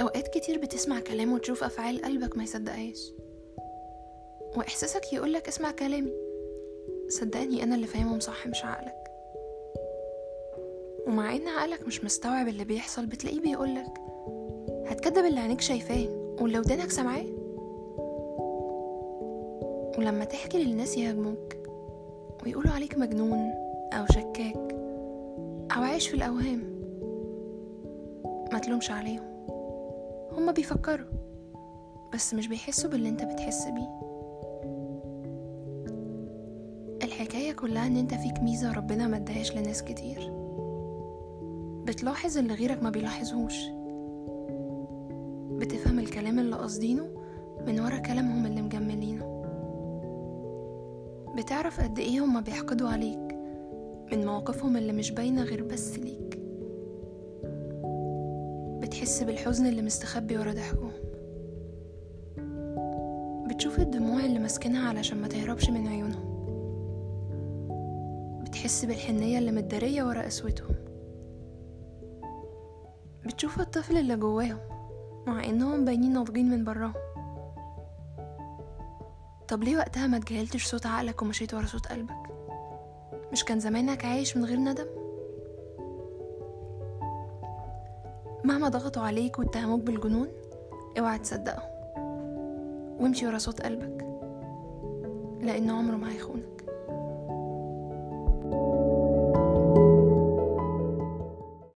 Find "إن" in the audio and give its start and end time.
11.36-11.48, 37.86-37.96